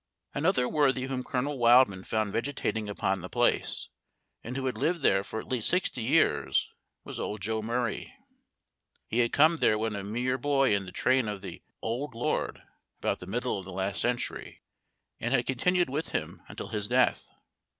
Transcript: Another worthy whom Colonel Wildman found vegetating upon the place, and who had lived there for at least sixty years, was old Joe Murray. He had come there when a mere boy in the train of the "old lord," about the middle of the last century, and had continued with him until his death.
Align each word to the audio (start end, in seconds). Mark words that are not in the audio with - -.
Another 0.33 0.67
worthy 0.67 1.03
whom 1.03 1.23
Colonel 1.23 1.59
Wildman 1.59 2.03
found 2.03 2.33
vegetating 2.33 2.89
upon 2.89 3.21
the 3.21 3.29
place, 3.29 3.89
and 4.43 4.57
who 4.57 4.65
had 4.65 4.75
lived 4.75 5.03
there 5.03 5.23
for 5.23 5.39
at 5.39 5.47
least 5.47 5.69
sixty 5.69 6.01
years, 6.01 6.71
was 7.03 7.19
old 7.19 7.41
Joe 7.41 7.61
Murray. 7.61 8.11
He 9.05 9.19
had 9.19 9.31
come 9.31 9.57
there 9.57 9.77
when 9.77 9.95
a 9.95 10.03
mere 10.03 10.39
boy 10.39 10.73
in 10.73 10.85
the 10.87 10.91
train 10.91 11.27
of 11.27 11.43
the 11.43 11.61
"old 11.83 12.15
lord," 12.15 12.63
about 12.97 13.19
the 13.19 13.27
middle 13.27 13.59
of 13.59 13.65
the 13.65 13.73
last 13.73 14.01
century, 14.01 14.63
and 15.19 15.35
had 15.35 15.45
continued 15.45 15.87
with 15.91 16.09
him 16.09 16.41
until 16.49 16.69
his 16.69 16.87
death. 16.87 17.29